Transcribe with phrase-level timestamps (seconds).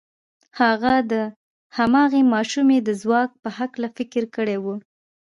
[0.59, 1.13] هغه د
[1.77, 4.65] هماغې ماشومې د ځواک په هکله فکر کړی و.